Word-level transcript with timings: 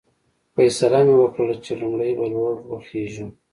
فیصله 0.55 0.99
مې 1.05 1.15
وکړل 1.17 1.51
چې 1.65 1.71
لومړی 1.81 2.11
به 2.19 2.25
لوړ 2.33 2.53
وخېژم. 2.69 3.29